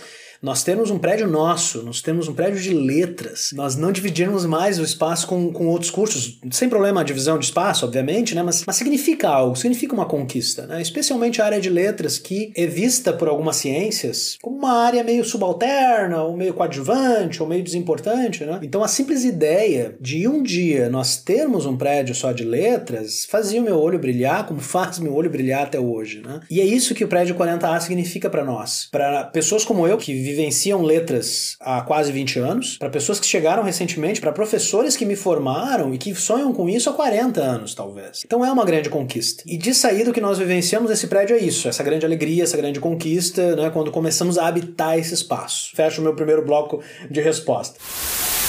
Nós 0.44 0.62
temos 0.62 0.92
um 0.92 1.00
prédio 1.00 1.26
nosso, 1.26 1.84
nós 1.84 2.02
temos 2.02 2.28
um 2.28 2.34
prédio 2.34 2.60
de 2.60 2.74
letras. 2.74 3.52
Nós 3.54 3.78
não 3.78 3.94
dividimos 3.94 4.46
mais 4.46 4.78
o 4.78 4.84
espaço 4.84 5.26
com, 5.26 5.54
com 5.54 5.68
outros 5.68 5.90
cursos. 5.90 6.38
Sem 6.52 6.68
problema 6.68 7.00
a 7.00 7.04
divisão 7.04 7.40
de 7.40 7.46
espaço, 7.46 7.86
obviamente, 7.86 8.36
né? 8.36 8.44
Mas, 8.44 8.66
mas 8.68 8.76
significa 8.76 9.30
algo, 9.30 9.56
significa 9.56 9.94
uma 9.94 10.06
conquista, 10.06 10.68
né? 10.68 10.82
Especialmente 10.82 11.42
a 11.42 11.46
área 11.46 11.62
de 11.62 11.70
letras, 11.70 12.20
que 12.20 12.52
é 12.58 12.68
vista 12.68 13.14
por 13.14 13.30
algumas 13.30 13.56
ciências 13.56 14.38
como 14.42 14.58
uma 14.58 14.74
área 14.84 15.02
meio 15.02 15.24
subalterna, 15.24 16.22
ou 16.24 16.36
meio 16.36 16.54
coadjuvante, 16.54 17.42
ou 17.42 17.48
meio 17.48 17.64
desimportante, 17.64 18.44
né? 18.44 18.60
Então 18.62 18.84
a 18.84 18.90
simples 18.90 19.24
ideia 19.24 19.96
de 20.02 20.28
um 20.28 20.44
dia 20.44 20.90
nós 20.90 21.16
termos 21.16 21.66
um 21.66 21.78
prédio 21.78 22.14
só 22.14 22.34
de 22.34 22.44
letras 22.44 23.26
fazia 23.30 23.62
o 23.62 23.64
meu 23.64 23.80
olho 23.80 23.98
brilhar, 23.98 24.46
como 24.46 24.60
faz 24.74 25.00
meu 25.00 25.14
olho 25.14 25.30
brilhar 25.30 25.64
até 25.64 25.80
hoje, 25.80 26.22
né? 26.22 26.42
E 26.52 26.60
é 26.60 26.66
isso 26.66 26.94
que 26.94 27.06
o 27.06 27.08
prédio 27.08 27.34
40A 27.36 27.80
significa 27.80 28.30
para 28.30 28.44
nós. 28.44 28.90
Para 28.92 29.24
pessoas 29.24 29.64
como 29.64 29.88
eu, 29.88 29.98
que 29.98 30.33
vivenciam 30.34 30.82
letras 30.82 31.56
há 31.60 31.82
quase 31.82 32.12
20 32.12 32.40
anos, 32.40 32.78
para 32.78 32.90
pessoas 32.90 33.20
que 33.20 33.28
chegaram 33.28 33.64
recentemente, 33.64 34.20
para 34.20 34.32
professores 34.32 34.98
que 34.98 35.06
me 35.06 35.16
formaram 35.16 35.94
e 35.94 35.98
que 35.98 36.14
sonham 36.16 36.52
com 36.52 36.68
isso 36.68 36.90
há 36.90 36.94
40 36.94 37.40
anos, 37.40 37.76
talvez. 37.76 38.22
Então 38.26 38.44
é 38.44 38.52
uma 38.52 38.66
grande 38.66 38.90
conquista. 38.90 39.44
E 39.46 39.58
de 39.58 39.74
saída 39.74 40.10
o 40.10 40.14
que 40.14 40.22
nós 40.22 40.38
vivenciamos 40.38 40.90
nesse 40.90 41.08
prédio 41.08 41.36
é 41.36 41.40
isso, 41.40 41.68
essa 41.68 41.84
grande 41.84 42.06
alegria, 42.06 42.44
essa 42.44 42.58
grande 42.58 42.80
conquista, 42.80 43.56
né, 43.56 43.70
quando 43.70 43.92
começamos 43.92 44.38
a 44.38 44.48
habitar 44.48 44.98
esse 44.98 45.14
espaço. 45.14 45.72
Fecho 45.76 46.02
o 46.02 46.04
meu 46.04 46.16
primeiro 46.16 46.44
bloco 46.44 46.82
de 47.10 47.22
resposta. 47.22 47.78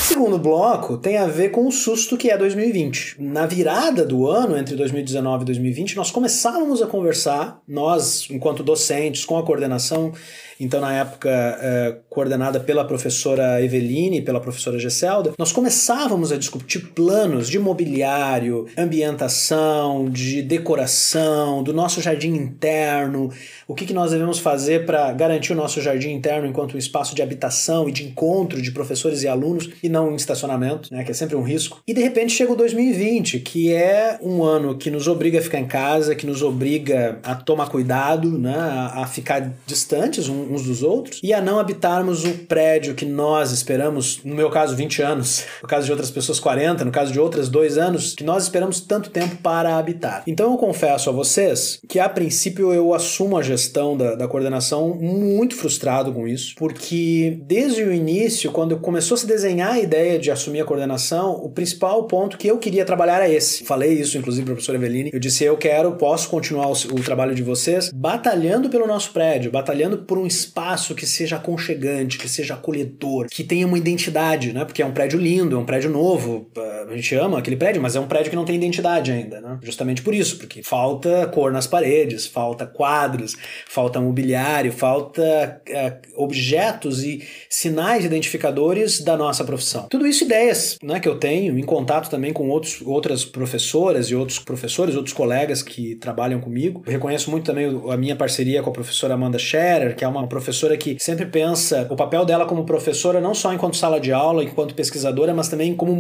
Segundo 0.05 0.39
bloco 0.39 0.99
tem 0.99 1.17
a 1.17 1.27
ver 1.27 1.49
com 1.49 1.67
o 1.67 1.73
susto 1.73 2.19
que 2.19 2.31
é 2.31 2.37
2020. 2.37 3.17
Na 3.19 3.47
virada 3.47 4.05
do 4.05 4.29
ano, 4.29 4.57
entre 4.57 4.77
2019 4.77 5.43
e 5.43 5.47
2020, 5.47 5.97
nós 5.97 6.11
começávamos 6.11 6.83
a 6.83 6.87
conversar, 6.87 7.59
nós, 7.67 8.29
enquanto 8.31 8.63
docentes, 8.63 9.25
com 9.25 9.39
a 9.39 9.43
coordenação, 9.43 10.13
então 10.61 10.81
na 10.81 10.93
época 10.93 11.31
é, 11.31 11.97
coordenada 12.09 12.61
pela 12.61 12.85
professora 12.85 13.63
Eveline 13.63 14.19
e 14.19 14.23
pela 14.23 14.41
professora 14.41 14.79
Gesselda, 14.79 15.33
nós 15.39 15.53
começávamos 15.53 16.31
a 16.31 16.37
discutir 16.37 16.93
planos 16.95 17.49
de 17.49 17.59
mobiliário, 17.59 18.67
ambientação, 18.77 20.09
de 20.11 20.43
decoração, 20.43 21.63
do 21.63 21.73
nosso 21.73 22.01
jardim 22.01 22.35
interno, 22.35 23.31
o 23.67 23.75
que, 23.75 23.87
que 23.87 23.95
nós 23.95 24.11
devemos 24.11 24.39
fazer 24.39 24.85
para 24.85 25.11
garantir 25.13 25.53
o 25.53 25.57
nosso 25.57 25.81
jardim 25.81 26.11
interno 26.11 26.47
enquanto 26.47 26.75
um 26.75 26.79
espaço 26.79 27.15
de 27.15 27.23
habitação 27.23 27.89
e 27.89 27.93
de 27.93 28.05
encontro 28.05 28.61
de 28.61 28.71
professores 28.71 29.23
e 29.23 29.29
alunos 29.29 29.71
e 29.83 29.89
não 29.95 30.13
em 30.13 30.17
estacionamento, 30.17 30.93
né, 30.93 31.05
que 31.05 31.13
é 31.13 31.15
sempre 31.15 31.37
um 31.37 31.43
risco. 31.43 31.81
E 31.87 31.95
de 31.95 32.03
repente 32.03 32.33
chega 32.33 32.53
o 32.53 32.57
2020, 32.57 33.39
que 33.39 33.73
é 33.73 34.19
um 34.21 34.43
ano 34.43 34.77
que 34.77 34.91
nos 34.91 35.07
obriga 35.07 35.39
a 35.39 35.43
ficar 35.43 35.61
em 35.61 35.67
casa, 35.67 36.15
que 36.17 36.27
nos 36.27 36.43
obriga 36.43 37.21
a 37.23 37.35
tomar 37.35 37.69
cuidado, 37.69 38.37
né, 38.37 38.57
a, 38.57 39.07
ficar 39.07 39.53
distantes 39.67 40.29
uns 40.29 40.65
dos 40.65 40.83
outros 40.83 41.21
e 41.23 41.33
a 41.33 41.41
não 41.41 41.59
habitarmos 41.59 42.25
o 42.25 42.31
prédio 42.49 42.95
que 42.95 43.05
nós 43.05 43.53
esperamos, 43.53 44.21
no 44.25 44.35
meu 44.35 44.51
caso 44.51 44.75
20 44.75 45.03
anos, 45.03 45.45
no 45.63 45.69
caso 45.69 45.87
de 45.87 45.93
outras 45.93 46.11
pessoas 46.11 46.41
40, 46.41 46.85
no 46.85 46.91
caso 46.91 47.13
de 47.13 47.21
outras 47.21 47.49
dois 47.49 47.79
anos, 47.79 48.15
que 48.15 48.25
nós 48.25 48.45
esperamos 48.45 48.81
tanto 48.81 49.11
tempo 49.11 49.37
para 49.37 49.77
habitar. 49.77 50.25
Então 50.27 50.51
eu 50.51 50.59
confesso 50.59 51.09
a 51.09 51.13
vocês 51.13 51.79
que 51.89 52.01
a 52.01 52.09
princípio 52.09 52.73
eu 52.73 52.93
assumo 52.93 53.37
a 53.37 53.43
gestão 53.43 53.97
da, 53.97 54.17
da 54.17 54.27
coordenação 54.27 54.95
muito 54.95 55.55
frustrado 55.55 56.13
com 56.13 56.27
isso, 56.27 56.55
porque 56.57 57.39
desde 57.47 57.83
o 57.83 57.93
início, 57.93 58.51
quando 58.51 58.77
começou 58.79 59.15
a 59.15 59.19
se 59.19 59.27
desenhar 59.27 59.79
ideia 59.85 60.19
de 60.19 60.31
assumir 60.31 60.61
a 60.61 60.65
coordenação, 60.65 61.33
o 61.33 61.49
principal 61.49 62.05
ponto 62.05 62.37
que 62.37 62.49
eu 62.49 62.59
queria 62.59 62.85
trabalhar 62.85 63.17
era 63.17 63.29
esse. 63.29 63.65
Falei 63.65 63.93
isso, 63.93 64.19
inclusive, 64.19 64.45
para 64.45 64.55
a 64.55 64.57
professora 64.57 64.79
Eveline. 64.79 65.11
Eu 65.13 65.21
disse: 65.21 65.45
eu 65.45 65.57
quero, 65.57 65.93
posso 65.93 66.29
continuar 66.29 66.69
o, 66.69 66.73
o 66.73 67.03
trabalho 67.03 67.35
de 67.35 67.43
vocês 67.43 67.91
batalhando 67.95 68.69
pelo 68.69 68.87
nosso 68.87 69.13
prédio, 69.13 69.51
batalhando 69.51 69.99
por 69.99 70.19
um 70.19 70.27
espaço 70.27 70.95
que 70.95 71.07
seja 71.07 71.37
aconchegante, 71.37 72.19
que 72.19 72.29
seja 72.29 72.55
acolhedor, 72.55 73.27
que 73.31 73.45
tenha 73.45 73.67
uma 73.67 73.79
identidade, 73.79 74.53
né? 74.53 74.65
Porque 74.65 74.83
é 74.83 74.87
um 74.87 74.93
prédio 74.93 75.19
lindo, 75.19 75.57
é 75.57 75.59
um 75.59 75.65
prédio 75.65 75.91
novo. 75.91 76.51
A 76.89 76.95
gente 76.95 77.15
ama 77.15 77.39
aquele 77.39 77.57
prédio, 77.57 77.81
mas 77.81 77.97
é 77.97 78.01
um 78.01 78.07
prédio 78.07 78.31
que 78.31 78.37
não 78.37 78.45
tem 78.45 78.57
identidade 78.57 79.11
ainda, 79.11 79.41
né? 79.41 79.59
Justamente 79.63 80.03
por 80.03 80.15
isso, 80.15 80.39
porque 80.39 80.63
falta 80.63 81.27
cor 81.29 81.53
nas 81.53 81.67
paredes, 81.67 82.27
falta 82.27 82.67
quadros, 82.67 83.37
falta 83.67 84.01
mobiliário, 84.01 84.73
falta 84.73 85.61
é, 85.67 85.99
objetos 86.17 87.03
e 87.03 87.23
sinais 87.49 88.05
identificadores 88.05 89.01
da 89.01 89.17
nossa 89.17 89.45
profissão. 89.45 89.87
Tudo 89.89 90.07
isso 90.07 90.25
ideias 90.25 90.79
né, 90.83 90.99
que 90.99 91.09
eu 91.09 91.19
tenho, 91.19 91.59
em 91.59 91.63
contato 91.63 92.11
também 92.11 92.33
com 92.33 92.49
outros, 92.49 92.83
outras 92.85 93.25
professoras 93.25 94.07
e 94.07 94.15
outros 94.15 94.39
professores, 94.39 94.97
outros 94.97 95.15
colegas 95.15 95.63
que 95.63 95.95
trabalham 95.97 96.41
comigo. 96.41 96.83
Eu 96.87 96.93
reconheço 96.93 97.31
muito 97.31 97.47
também 97.47 97.67
a 97.91 97.97
minha 97.97 98.17
parceria 98.17 98.63
com 98.63 98.71
a 98.71 98.73
professora 98.73 99.15
Amanda 99.15 99.39
Scherer, 99.39 99.95
que 99.95 100.05
é 100.05 100.09
uma 100.09 100.27
professora 100.27 100.77
que 100.77 100.97
sempre 100.99 101.27
pensa 101.27 101.87
o 101.91 101.97
papel 101.97 102.25
dela 102.25 102.47
como 102.47 102.65
professora 102.65 103.21
não 103.21 103.35
só 103.35 103.53
enquanto 103.53 103.77
sala 103.77 104.01
de 104.01 104.13
aula, 104.13 104.43
enquanto 104.43 104.75
pesquisadora, 104.75 105.35
mas 105.35 105.49
também 105.49 105.75
como 105.75 105.95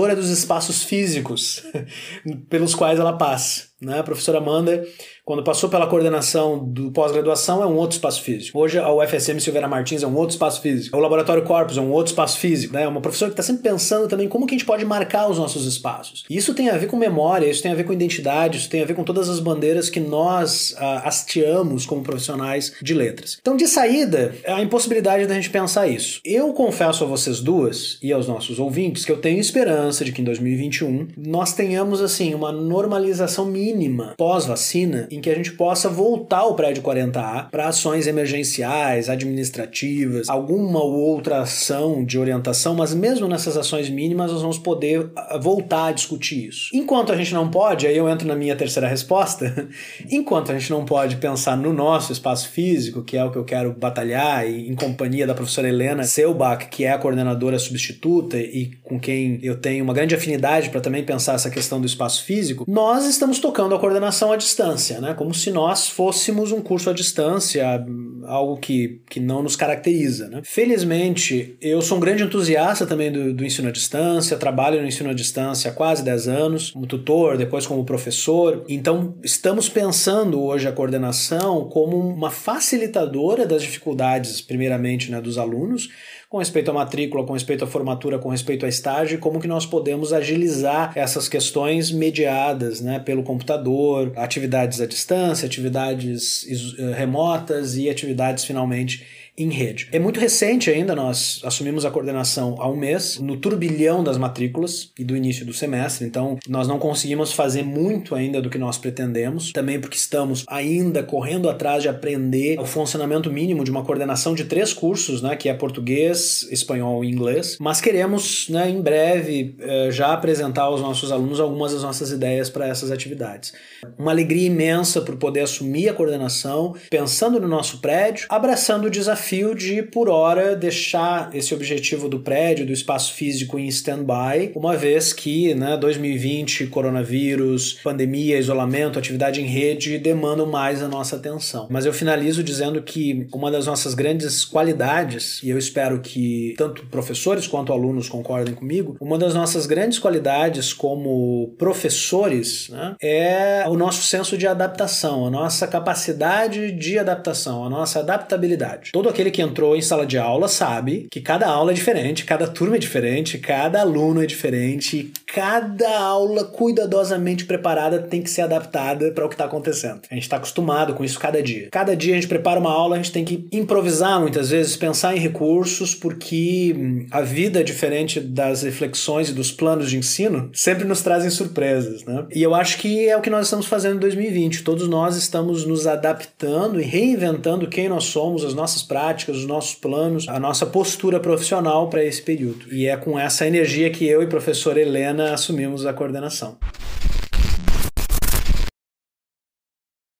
modificadora 0.00 0.16
dos 0.16 0.30
espaços 0.30 0.82
físicos 0.82 1.62
pelos 2.48 2.74
quais 2.74 2.98
ela 2.98 3.16
passa. 3.16 3.69
Né? 3.80 3.98
A 3.98 4.02
professora 4.02 4.38
Amanda 4.38 4.84
quando 5.30 5.44
passou 5.44 5.70
pela 5.70 5.86
coordenação 5.86 6.58
do 6.58 6.90
pós-graduação, 6.90 7.62
é 7.62 7.66
um 7.66 7.76
outro 7.76 7.94
espaço 7.94 8.20
físico. 8.20 8.58
Hoje, 8.58 8.80
a 8.80 8.92
UFSM 8.92 9.38
Silveira 9.38 9.68
Martins 9.68 10.02
é 10.02 10.06
um 10.08 10.16
outro 10.16 10.30
espaço 10.30 10.60
físico. 10.60 10.96
O 10.96 11.00
Laboratório 11.00 11.44
Corpus 11.44 11.78
é 11.78 11.80
um 11.80 11.92
outro 11.92 12.10
espaço 12.10 12.36
físico. 12.36 12.74
Né? 12.74 12.82
É 12.82 12.88
uma 12.88 13.00
professora 13.00 13.30
que 13.30 13.34
está 13.34 13.44
sempre 13.44 13.62
pensando 13.62 14.08
também 14.08 14.28
como 14.28 14.44
que 14.44 14.56
a 14.56 14.58
gente 14.58 14.66
pode 14.66 14.84
marcar 14.84 15.30
os 15.30 15.38
nossos 15.38 15.66
espaços. 15.66 16.24
E 16.28 16.36
isso 16.36 16.52
tem 16.52 16.68
a 16.68 16.76
ver 16.76 16.88
com 16.88 16.96
memória, 16.96 17.48
isso 17.48 17.62
tem 17.62 17.70
a 17.70 17.76
ver 17.76 17.84
com 17.84 17.92
identidade, 17.92 18.58
isso 18.58 18.68
tem 18.68 18.82
a 18.82 18.84
ver 18.84 18.94
com 18.94 19.04
todas 19.04 19.28
as 19.28 19.38
bandeiras 19.38 19.88
que 19.88 20.00
nós 20.00 20.74
ah, 20.76 21.02
hasteamos 21.04 21.86
como 21.86 22.02
profissionais 22.02 22.72
de 22.82 22.92
letras. 22.92 23.38
Então, 23.40 23.56
de 23.56 23.68
saída, 23.68 24.34
a 24.44 24.60
impossibilidade 24.60 25.28
da 25.28 25.34
gente 25.36 25.50
pensar 25.50 25.86
isso. 25.86 26.20
Eu 26.24 26.52
confesso 26.52 27.04
a 27.04 27.06
vocês 27.06 27.38
duas 27.38 28.00
e 28.02 28.12
aos 28.12 28.26
nossos 28.26 28.58
ouvintes 28.58 29.04
que 29.04 29.12
eu 29.12 29.18
tenho 29.18 29.38
esperança 29.38 30.04
de 30.04 30.10
que 30.10 30.20
em 30.20 30.24
2021 30.24 31.06
nós 31.16 31.52
tenhamos, 31.52 32.02
assim, 32.02 32.34
uma 32.34 32.50
normalização 32.50 33.44
mínima 33.44 33.69
pós-vacina 34.16 35.06
em 35.10 35.20
que 35.20 35.30
a 35.30 35.34
gente 35.34 35.52
possa 35.52 35.88
voltar 35.88 36.38
ao 36.38 36.54
prédio 36.54 36.82
40A 36.82 37.50
para 37.50 37.68
ações 37.68 38.06
emergenciais, 38.06 39.08
administrativas, 39.08 40.28
alguma 40.28 40.80
ou 40.82 40.92
outra 40.92 41.40
ação 41.40 42.04
de 42.04 42.18
orientação, 42.18 42.74
mas 42.74 42.94
mesmo 42.94 43.28
nessas 43.28 43.56
ações 43.56 43.88
mínimas 43.88 44.32
nós 44.32 44.42
vamos 44.42 44.58
poder 44.58 45.10
ah, 45.16 45.38
voltar 45.38 45.86
a 45.86 45.92
discutir 45.92 46.48
isso. 46.48 46.70
Enquanto 46.72 47.12
a 47.12 47.16
gente 47.16 47.32
não 47.32 47.50
pode, 47.50 47.86
aí 47.86 47.96
eu 47.96 48.08
entro 48.08 48.26
na 48.26 48.34
minha 48.34 48.56
terceira 48.56 48.88
resposta, 48.88 49.68
enquanto 50.10 50.52
a 50.52 50.58
gente 50.58 50.70
não 50.70 50.84
pode 50.84 51.16
pensar 51.16 51.56
no 51.56 51.72
nosso 51.72 52.12
espaço 52.12 52.48
físico, 52.48 53.02
que 53.02 53.16
é 53.16 53.24
o 53.24 53.30
que 53.30 53.38
eu 53.38 53.44
quero 53.44 53.72
batalhar, 53.72 54.48
e 54.48 54.68
em 54.68 54.74
companhia 54.74 55.26
da 55.26 55.34
professora 55.34 55.68
Helena 55.68 56.04
Selbach, 56.04 56.66
que 56.68 56.84
é 56.84 56.92
a 56.92 56.98
coordenadora 56.98 57.58
substituta 57.58 58.36
e 58.38 58.72
com 58.82 58.98
quem 58.98 59.38
eu 59.42 59.56
tenho 59.56 59.84
uma 59.84 59.94
grande 59.94 60.14
afinidade 60.14 60.70
para 60.70 60.80
também 60.80 61.04
pensar 61.04 61.34
essa 61.34 61.50
questão 61.50 61.80
do 61.80 61.86
espaço 61.86 62.24
físico, 62.24 62.64
nós 62.68 63.06
estamos 63.06 63.38
tocando 63.38 63.59
a 63.66 63.78
coordenação 63.78 64.32
à 64.32 64.36
distância 64.36 65.00
né? 65.00 65.14
Como 65.14 65.34
se 65.34 65.50
nós 65.50 65.88
fôssemos 65.88 66.52
um 66.52 66.60
curso 66.60 66.90
à 66.90 66.92
distância, 66.92 67.84
algo 68.24 68.56
que, 68.56 69.00
que 69.08 69.20
não 69.20 69.42
nos 69.42 69.56
caracteriza, 69.56 70.28
né? 70.28 70.40
Felizmente, 70.44 71.56
eu 71.60 71.80
sou 71.82 71.98
um 71.98 72.00
grande 72.00 72.22
entusiasta 72.22 72.86
também 72.86 73.10
do, 73.10 73.32
do 73.32 73.44
ensino 73.44 73.68
à 73.68 73.72
distância, 73.72 74.36
trabalho 74.36 74.80
no 74.80 74.86
ensino 74.86 75.10
à 75.10 75.12
distância 75.12 75.70
há 75.70 75.74
quase 75.74 76.04
10 76.04 76.28
anos, 76.28 76.70
como 76.70 76.86
tutor, 76.86 77.36
depois 77.36 77.66
como 77.66 77.84
professor. 77.84 78.64
Então, 78.68 79.14
estamos 79.22 79.68
pensando 79.68 80.42
hoje 80.42 80.68
a 80.68 80.72
coordenação 80.72 81.68
como 81.68 81.98
uma 81.98 82.30
facilitadora 82.30 83.46
das 83.46 83.62
dificuldades, 83.62 84.40
primeiramente, 84.40 85.10
né, 85.10 85.20
dos 85.20 85.38
alunos, 85.38 85.88
com 86.30 86.38
respeito 86.38 86.70
à 86.70 86.74
matrícula, 86.74 87.26
com 87.26 87.32
respeito 87.32 87.64
à 87.64 87.66
formatura, 87.66 88.16
com 88.16 88.28
respeito 88.28 88.64
a 88.64 88.68
estágio, 88.68 89.18
como 89.18 89.40
que 89.40 89.48
nós 89.48 89.66
podemos 89.66 90.12
agilizar 90.12 90.92
essas 90.94 91.28
questões 91.28 91.90
mediadas 91.90 92.80
né, 92.80 93.00
pelo 93.00 93.24
computador, 93.24 94.12
atividades 94.14 94.80
à 94.80 94.86
distância, 94.86 95.44
atividades 95.44 96.46
eh, 96.78 96.94
remotas 96.94 97.76
e 97.76 97.90
atividades 97.90 98.44
finalmente 98.44 99.04
em 99.42 99.50
rede. 99.50 99.88
É 99.92 99.98
muito 99.98 100.20
recente 100.20 100.70
ainda, 100.70 100.94
nós 100.94 101.40
assumimos 101.44 101.84
a 101.84 101.90
coordenação 101.90 102.56
há 102.58 102.68
um 102.68 102.76
mês, 102.76 103.18
no 103.18 103.36
turbilhão 103.36 104.04
das 104.04 104.18
matrículas 104.18 104.90
e 104.98 105.04
do 105.04 105.16
início 105.16 105.46
do 105.46 105.52
semestre, 105.52 106.06
então 106.06 106.38
nós 106.48 106.68
não 106.68 106.78
conseguimos 106.78 107.32
fazer 107.32 107.62
muito 107.62 108.14
ainda 108.14 108.42
do 108.42 108.50
que 108.50 108.58
nós 108.58 108.76
pretendemos, 108.76 109.52
também 109.52 109.80
porque 109.80 109.96
estamos 109.96 110.44
ainda 110.46 111.02
correndo 111.02 111.48
atrás 111.48 111.82
de 111.82 111.88
aprender 111.88 112.58
o 112.60 112.66
funcionamento 112.66 113.32
mínimo 113.32 113.64
de 113.64 113.70
uma 113.70 113.82
coordenação 113.84 114.34
de 114.34 114.44
três 114.44 114.72
cursos, 114.72 115.22
né, 115.22 115.34
que 115.36 115.48
é 115.48 115.54
português, 115.54 116.46
espanhol 116.50 117.04
e 117.04 117.10
inglês, 117.10 117.56
mas 117.58 117.80
queremos, 117.80 118.48
né, 118.48 118.68
em 118.68 118.80
breve, 118.80 119.54
eh, 119.58 119.88
já 119.90 120.12
apresentar 120.12 120.64
aos 120.64 120.80
nossos 120.80 121.10
alunos 121.10 121.40
algumas 121.40 121.72
das 121.72 121.82
nossas 121.82 122.12
ideias 122.12 122.50
para 122.50 122.66
essas 122.68 122.90
atividades. 122.90 123.52
Uma 123.98 124.10
alegria 124.10 124.46
imensa 124.46 125.00
por 125.00 125.16
poder 125.16 125.40
assumir 125.40 125.88
a 125.88 125.94
coordenação, 125.94 126.74
pensando 126.90 127.40
no 127.40 127.48
nosso 127.48 127.78
prédio, 127.78 128.26
abraçando 128.28 128.86
o 128.86 128.90
desafio 128.90 129.29
de, 129.30 129.82
por 129.82 130.08
hora, 130.08 130.56
deixar 130.56 131.30
esse 131.32 131.54
objetivo 131.54 132.08
do 132.08 132.18
prédio, 132.18 132.66
do 132.66 132.72
espaço 132.72 133.14
físico 133.14 133.58
em 133.58 133.68
stand-by, 133.68 134.50
uma 134.56 134.76
vez 134.76 135.12
que 135.12 135.54
né, 135.54 135.76
2020, 135.76 136.66
coronavírus, 136.66 137.74
pandemia, 137.74 138.38
isolamento, 138.38 138.98
atividade 138.98 139.40
em 139.40 139.46
rede 139.46 139.98
demandam 139.98 140.46
mais 140.46 140.82
a 140.82 140.88
nossa 140.88 141.14
atenção. 141.14 141.68
Mas 141.70 141.86
eu 141.86 141.92
finalizo 141.92 142.42
dizendo 142.42 142.82
que 142.82 143.28
uma 143.32 143.50
das 143.52 143.66
nossas 143.66 143.94
grandes 143.94 144.44
qualidades, 144.44 145.40
e 145.44 145.50
eu 145.50 145.58
espero 145.58 146.00
que 146.00 146.54
tanto 146.58 146.86
professores 146.86 147.46
quanto 147.46 147.72
alunos 147.72 148.08
concordem 148.08 148.54
comigo, 148.54 148.96
uma 149.00 149.16
das 149.16 149.32
nossas 149.32 149.64
grandes 149.64 149.98
qualidades 149.98 150.72
como 150.72 151.54
professores 151.56 152.68
né, 152.70 152.96
é 153.00 153.64
o 153.68 153.76
nosso 153.76 154.02
senso 154.02 154.36
de 154.36 154.46
adaptação, 154.46 155.26
a 155.26 155.30
nossa 155.30 155.68
capacidade 155.68 156.72
de 156.72 156.98
adaptação, 156.98 157.64
a 157.64 157.70
nossa 157.70 158.00
adaptabilidade. 158.00 158.90
Todo 158.92 159.08
aquele 159.10 159.30
que 159.30 159.42
entrou 159.42 159.76
em 159.76 159.82
sala 159.82 160.06
de 160.06 160.18
aula 160.18 160.48
sabe 160.48 161.06
que 161.10 161.20
cada 161.20 161.46
aula 161.46 161.72
é 161.72 161.74
diferente, 161.74 162.24
cada 162.24 162.46
turma 162.46 162.76
é 162.76 162.78
diferente, 162.78 163.38
cada 163.38 163.80
aluno 163.80 164.22
é 164.22 164.26
diferente, 164.26 165.12
cada 165.26 166.00
aula 166.00 166.44
cuidadosamente 166.44 167.44
preparada 167.44 167.98
tem 167.98 168.22
que 168.22 168.30
ser 168.30 168.42
adaptada 168.42 169.12
para 169.12 169.24
o 169.24 169.28
que 169.28 169.34
está 169.34 169.44
acontecendo. 169.44 170.00
A 170.10 170.14
gente 170.14 170.24
está 170.24 170.36
acostumado 170.36 170.94
com 170.94 171.04
isso 171.04 171.18
cada 171.18 171.42
dia. 171.42 171.68
Cada 171.70 171.94
dia 171.94 172.12
a 172.12 172.16
gente 172.16 172.28
prepara 172.28 172.58
uma 172.58 172.72
aula, 172.72 172.96
a 172.96 172.98
gente 172.98 173.12
tem 173.12 173.24
que 173.24 173.46
improvisar 173.52 174.20
muitas 174.20 174.50
vezes, 174.50 174.76
pensar 174.76 175.16
em 175.16 175.20
recursos, 175.20 175.94
porque 175.94 176.74
hum, 176.76 177.06
a 177.10 177.20
vida, 177.20 177.62
diferente 177.62 178.20
das 178.20 178.62
reflexões 178.62 179.28
e 179.28 179.32
dos 179.32 179.50
planos 179.52 179.90
de 179.90 179.96
ensino, 179.96 180.50
sempre 180.52 180.84
nos 180.84 181.02
trazem 181.02 181.30
surpresas, 181.30 182.04
né? 182.04 182.26
E 182.34 182.42
eu 182.42 182.54
acho 182.54 182.78
que 182.78 183.08
é 183.08 183.16
o 183.16 183.20
que 183.20 183.30
nós 183.30 183.46
estamos 183.46 183.66
fazendo 183.66 183.96
em 183.96 184.00
2020. 184.00 184.62
Todos 184.62 184.88
nós 184.88 185.16
estamos 185.16 185.64
nos 185.64 185.86
adaptando 185.86 186.80
e 186.80 186.84
reinventando 186.84 187.68
quem 187.68 187.88
nós 187.88 188.04
somos, 188.04 188.44
as 188.44 188.54
nossas 188.54 188.82
práticas, 189.00 189.36
os 189.36 189.46
nossos 189.46 189.74
planos, 189.74 190.28
a 190.28 190.38
nossa 190.38 190.66
postura 190.66 191.18
profissional 191.18 191.88
para 191.88 192.04
esse 192.04 192.20
período. 192.20 192.72
E 192.72 192.86
é 192.86 192.96
com 192.98 193.18
essa 193.18 193.46
energia 193.46 193.90
que 193.90 194.06
eu 194.06 194.22
e 194.22 194.26
professora 194.26 194.78
Helena 194.78 195.32
assumimos 195.32 195.86
a 195.86 195.92
coordenação. 195.92 196.58